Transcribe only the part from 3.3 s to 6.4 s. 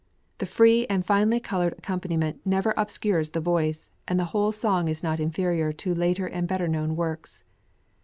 voice, and the whole song is not inferior to later